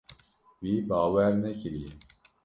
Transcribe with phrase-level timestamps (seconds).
[0.63, 1.91] Wî bawer nekiriye.